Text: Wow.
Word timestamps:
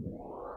Wow. 0.00 0.47